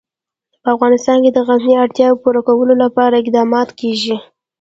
په 0.61 0.67
افغانستان 0.75 1.17
کې 1.23 1.31
د 1.33 1.39
غزني 1.47 1.73
د 1.77 1.81
اړتیاوو 1.85 2.21
پوره 2.23 2.41
کولو 2.47 2.73
لپاره 2.83 3.15
اقدامات 3.21 3.69
کېږي. 3.79 4.15